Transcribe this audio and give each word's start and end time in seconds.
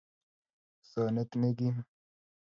Usonet 0.81 1.31
nekim 1.41 1.75